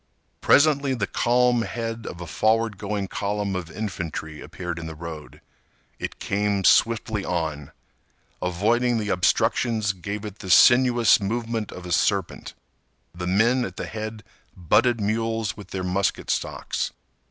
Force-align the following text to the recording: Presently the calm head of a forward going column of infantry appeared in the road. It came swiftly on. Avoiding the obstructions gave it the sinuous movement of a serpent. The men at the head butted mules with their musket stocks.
Presently 0.41 0.95
the 0.95 1.05
calm 1.05 1.61
head 1.61 2.07
of 2.07 2.21
a 2.21 2.25
forward 2.25 2.79
going 2.79 3.07
column 3.07 3.55
of 3.55 3.69
infantry 3.69 4.41
appeared 4.41 4.79
in 4.79 4.87
the 4.87 4.95
road. 4.95 5.41
It 5.99 6.17
came 6.17 6.63
swiftly 6.63 7.23
on. 7.23 7.71
Avoiding 8.41 8.97
the 8.97 9.09
obstructions 9.09 9.93
gave 9.93 10.25
it 10.25 10.39
the 10.39 10.49
sinuous 10.49 11.21
movement 11.21 11.71
of 11.71 11.85
a 11.85 11.91
serpent. 11.91 12.55
The 13.13 13.27
men 13.27 13.63
at 13.63 13.77
the 13.77 13.85
head 13.85 14.23
butted 14.57 14.99
mules 14.99 15.55
with 15.55 15.67
their 15.67 15.83
musket 15.83 16.31
stocks. 16.31 16.89